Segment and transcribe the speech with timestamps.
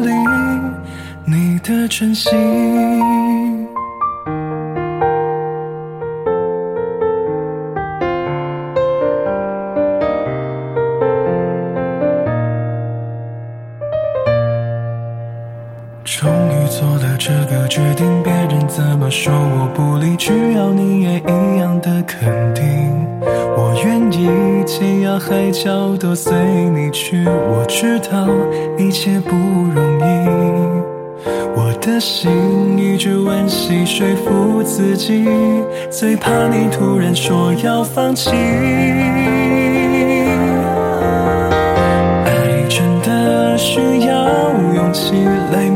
[1.63, 2.31] 的真心。
[16.03, 22.63] 终于做了这个决定，别人怎么说我不理，只要你也一样的肯定。
[23.55, 26.33] 我愿意天涯海角都随
[26.69, 28.27] 你去，我知道
[28.77, 30.80] 一切不容易。
[31.81, 35.25] 的心一直温习说服自己，
[35.89, 38.29] 最怕你突然说要放弃。
[42.23, 44.29] 爱真的需要
[44.75, 45.70] 勇气来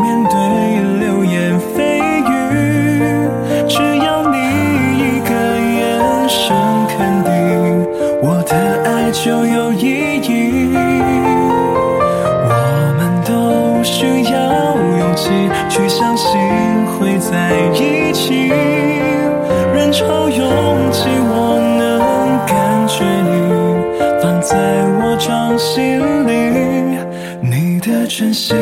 [25.56, 27.00] 我心里，
[27.42, 28.58] 你的真心。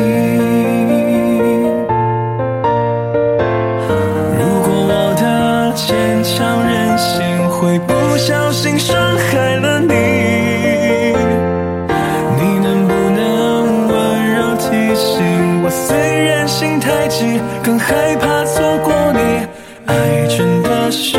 [4.38, 9.92] 如果我的坚强任性会不小心伤害了你，
[12.38, 13.94] 你能不能温
[14.32, 15.70] 柔提醒我？
[15.70, 19.18] 虽然心太急，更害怕错过你。
[19.86, 21.18] 爱真的需